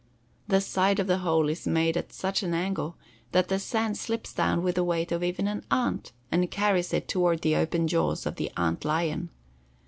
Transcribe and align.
The 0.47 0.61
side 0.61 0.97
of 0.99 1.05
the 1.05 1.19
hole 1.19 1.47
is 1.47 1.67
made 1.67 1.95
at 1.95 2.11
such 2.11 2.41
an 2.41 2.55
angle 2.55 2.95
that 3.33 3.49
the 3.49 3.59
sand 3.59 3.97
slips 3.99 4.33
down 4.33 4.63
with 4.63 4.73
the 4.73 4.83
weight 4.83 5.11
of 5.11 5.23
even 5.23 5.47
an 5.47 5.63
ant 5.69 6.11
and 6.31 6.49
carries 6.49 6.91
it 6.91 7.07
towards 7.07 7.41
the 7.43 7.55
open 7.55 7.87
jaws 7.87 8.25
of 8.25 8.37
the 8.37 8.51
ant 8.57 8.83
lion. 8.83 9.29